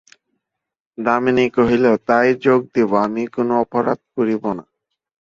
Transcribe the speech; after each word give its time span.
দামিনী 0.97 1.45
কহিল, 1.55 1.85
তাই 2.07 2.27
যোগ 2.45 2.61
দিব, 2.75 2.91
আমি 3.05 3.23
কোনো 3.35 3.53
অপরাধ 3.63 3.99
করিব 4.15 4.43
না। 4.57 4.63